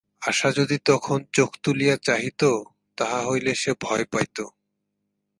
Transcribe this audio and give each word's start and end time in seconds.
আশা 0.21 0.49
যদি 0.51 0.77
তখন 0.85 1.19
চোখ 1.33 1.51
তুলিয়া 1.63 1.95
চাহিত, 1.97 2.41
তাহা 2.97 3.19
হইলে 3.25 3.51
সে 3.55 3.71
ভয় 3.81 4.05
পাইত। 4.05 4.37